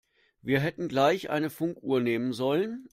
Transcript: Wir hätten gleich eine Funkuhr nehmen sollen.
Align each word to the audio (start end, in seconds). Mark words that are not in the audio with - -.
Wir 0.41 0.61
hätten 0.61 0.87
gleich 0.87 1.29
eine 1.29 1.51
Funkuhr 1.51 1.99
nehmen 2.01 2.33
sollen. 2.33 2.89